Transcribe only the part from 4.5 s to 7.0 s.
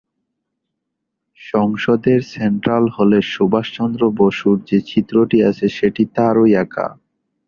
যে চিত্রটি আছে সেটি তারই আঁকা।